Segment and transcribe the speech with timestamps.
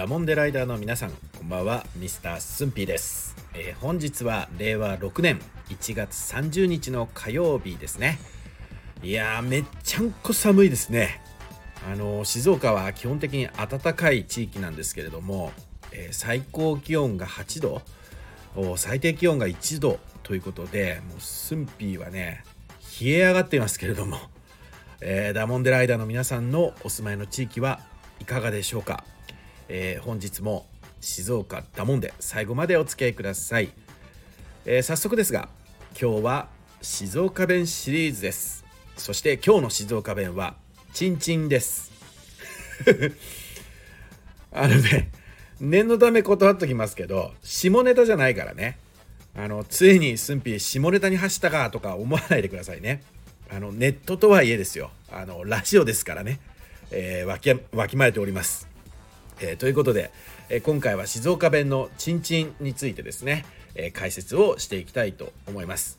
[0.00, 1.84] ダモンデライダーの皆さんこんばんは。
[1.96, 5.38] ミスタースンピーです、えー本日は令和6年
[5.68, 8.18] 1月30日の火曜日ですね。
[9.02, 11.20] いやーめっちゃんこ寒いですね。
[11.86, 15.52] あのー静岡は基本的に暖かい地域なんですけれども、
[15.92, 17.82] えー最高気温が8度
[18.56, 22.44] お最低気温が1度ということでもうスンピーはね
[23.02, 24.16] 冷え上がっていますけれども、
[25.02, 27.80] えーダモンデライダーの皆さんのお住まいの地域は
[28.18, 29.04] いかがでしょうか、
[29.72, 30.66] えー本日も
[31.00, 33.70] 静岡ダモンデ最後までお付き合いください、
[34.66, 35.48] えー早速ですが
[35.98, 36.48] 今日は
[36.82, 38.64] 静岡弁シリーズです。
[38.96, 40.56] そして今日の静岡弁は
[40.92, 41.92] チンチンです。
[44.52, 45.10] あのね
[45.60, 48.78] 念のため断っときますけど下ネタじゃないからね。
[49.36, 53.02] あのついに駿府下ネタに走ったかとか思わないでくださいね。
[53.48, 54.90] あのネットとはいえですよ。
[55.12, 56.40] あのラジオですからね、
[56.90, 58.66] えーわきわきまえております、
[59.40, 60.10] えーということで、
[60.48, 65.98] えー今回は静岡弁のチンチンについてですね、えー解説をしていきたいと思います。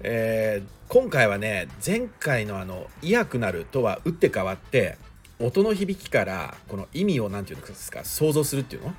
[0.00, 4.96] えー今回はね前回のあの「いやくなる」とは打って変わって
[5.38, 8.94] 音の響きからこの意味を何て言うんですか想像するっていうの？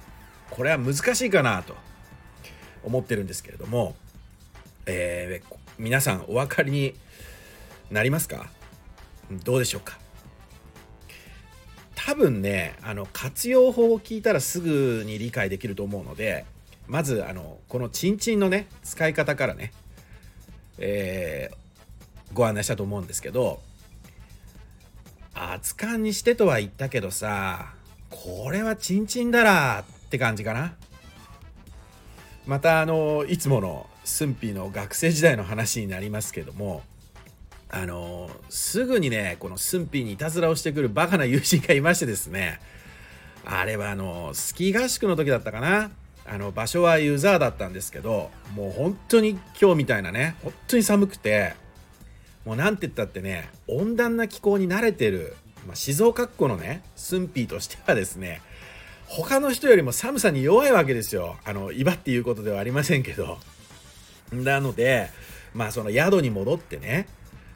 [0.50, 1.76] これは難しいかなと
[2.84, 3.96] 思ってるんですけれども、
[4.86, 6.94] えー皆さんお分かりに
[7.90, 8.50] なりますか？
[9.32, 9.98] どうでしょうか？
[12.06, 16.46] 多分ねあの活用法を聞いたらすぐに理解できると思うので
[16.88, 19.72] まずあのこのチンチンのね使い方からね
[20.78, 21.64] えー
[22.34, 23.62] ご案内したと思うんですけど
[25.36, 27.74] 熱燗にしてとは言ったけどさ
[28.10, 30.76] これはチンチンだらって感じかな。
[32.46, 36.84] またあのいつもの駿府の学生時代の話になりますけども
[37.76, 42.60] あのすぐにねこの駿府にいたずらをしてくるバカな友人がいましてですね。
[43.44, 45.90] あれはあのスキー合宿の時だったかな。
[46.26, 51.54] あの場所はユーザーだったんですけどもう本当に今日みたいなね本当に寒くて
[52.46, 55.36] もうなんて言ったってね温暖な気候に慣れてる、
[55.68, 58.42] まあ、静岡っ子のねスンピーとしてはですね
[59.08, 61.38] 他の人よりも寒さに弱いわけですよ。
[61.44, 63.40] あの威張っていうことではありませんけど。
[64.32, 65.10] なので
[65.54, 67.08] まあその宿に戻ってね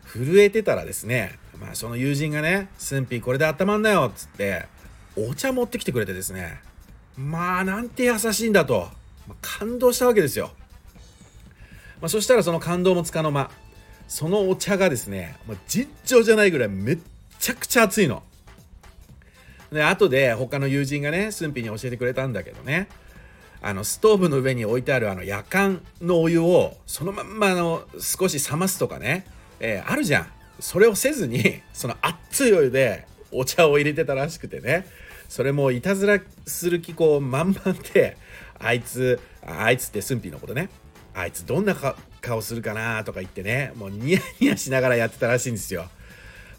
[0.07, 4.65] 震えてたらですね、まあ、その友人がね「スンピーこれで温まんなよ」っつって
[5.15, 6.59] お茶持ってきてくれてですね
[7.17, 8.89] まあなんて優しいんだと、
[9.27, 10.51] まあ感動したわけですよ、
[12.01, 13.51] まあ、そしたらその感動もつかの間
[14.07, 16.97] そのお茶がですねもう尋常じゃないぐらいめっ
[17.39, 18.23] ちゃくちゃ熱いの。
[19.71, 22.87] で後で他の友人がね駿府に教えてくれたんだけどね
[23.61, 29.25] あのストーブの上に置いてあるあの夜間のお湯をそのまんまの少し冷ますとかね、
[29.59, 30.27] えーあるじゃん。
[30.59, 34.87] それをせずに その熱いお湯でお茶を入れてたらしくてね。
[35.29, 38.17] それもいたずらする気候満々で
[38.59, 40.69] あいつあいつって駿府のことね。
[41.13, 41.75] あいつどんな
[42.21, 43.71] 顔するかなとか言ってね。
[43.75, 45.89] もうニヤニヤしながらやってたらしいんですよ。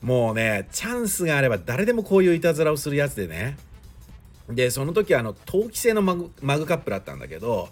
[0.02, 3.56] もうねチャンスがあれば誰でもこういういたずらをするやつでね。
[4.48, 7.68] でその時あの陶器製のマグマグカップだったんだけど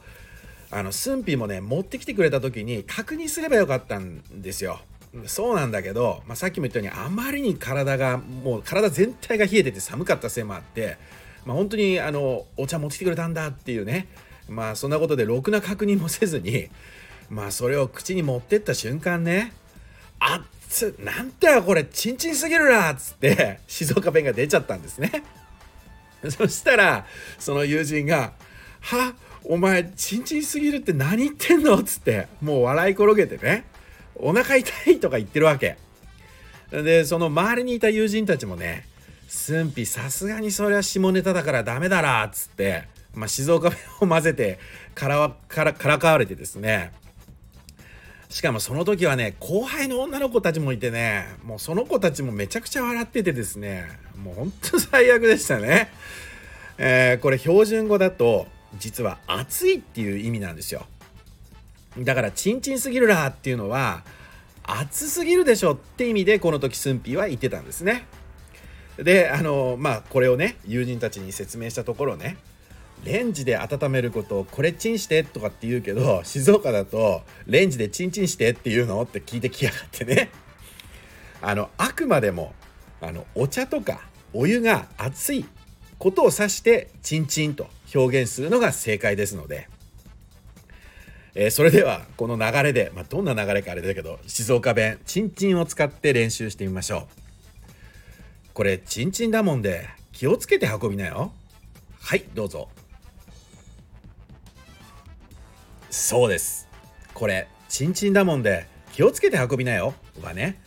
[0.71, 4.81] あの駿府もね持ってきてくれた時に確認すればよかったんですよ。
[5.27, 10.99] そうなんだけど、まあ、さっきも言ったようにあまりに体がもう体全体が冷えてて寒かったせいもあって、
[11.45, 14.09] まあ、本当にあのお茶持ってきてくれたんだっていうね。
[14.49, 16.69] まあそんなことでろくな確認もせずに
[17.29, 19.53] まあそれを口に持ってった瞬間ね
[20.19, 25.25] あっつなんてよこれチンチンすぎるなっつって静岡弁が出ちゃったんですね。
[26.29, 27.07] そしたら
[27.39, 28.33] その友人が
[28.81, 33.65] 「はお前チンチンすぎるって何言ってんの?」っつってもう笑い転げてね
[34.21, 35.77] 「お腹痛い」とか言ってるわけ。
[36.71, 38.87] でその周りにいた友人たちもね
[39.29, 42.85] 「駿府さすがにそれは下ネタだからダメだな」っつって、
[43.15, 44.59] まあ、静岡弁を混ぜて
[44.95, 46.93] からからからかわれてですね。
[48.29, 55.89] しかもその時はね後輩の女の子たちもいてねもうその子たちもめちゃくちゃ笑っててですねもうほんと最悪でしたね、
[56.77, 58.49] えーこれ標準語だと
[58.79, 60.87] 実は暑いっていう意味なんですよ。
[61.99, 64.03] だからチンチンすぎるらっていうのは
[64.67, 68.07] 暑すぎるでしょって意味でこの時駿府は言ってたんですね。
[68.99, 72.37] であのまあこれをね友人たちに説明したところね
[73.05, 80.31] レンジで温めることをこれチンしてとかって言うけど静岡だとレンジでチンチンしてって言うのって聞いてきやがってね。
[81.43, 82.55] あのあくまでも
[83.01, 84.01] あのお茶とか
[84.33, 85.45] お湯が熱い
[85.99, 89.69] ことを指してチンチンと表現するのが正解ですので、
[91.39, 98.53] えーそれではこの流れで、まあ、どんな流れかあれだけど静岡弁チンチンを使って練習してみましょう。
[98.55, 101.33] これチンチンだもんで気をつけて運びなよ。
[102.01, 102.71] はいどうぞ。
[105.91, 106.69] そうです。
[107.13, 109.93] これチンチンだもんで気をつけて運びなよ。
[110.23, 110.59] はね、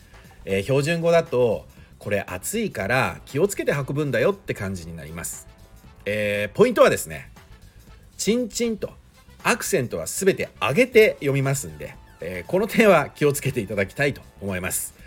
[0.44, 1.66] えー、標準語だと
[1.98, 5.48] これ暑いから気をつけて運ぶんだよって感じになります、
[6.04, 7.30] えー、ポイントはですね
[8.16, 8.99] チンチンと
[9.42, 15.00] アクセントは全て上げて読みますんで、えー、この点は気をつけていただきたいと思います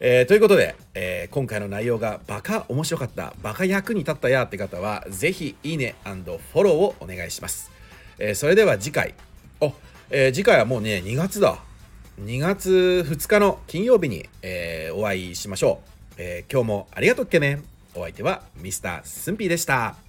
[0.00, 7.72] えー、ということで、えー、今回の内容がバカ面白かった、バカ役に立ったやって方は、ぜひいいねフォローをお願いします。
[8.20, 9.14] えー、それでは次回、
[9.60, 9.72] お、
[10.10, 11.58] え次回はもうね、2月だ。
[12.20, 15.80] 2月2日の金曜日に、えお会いしましょ
[16.12, 17.60] う、え今日もありがとうっけね。
[17.94, 20.07] お相手はミスタースンピーでした。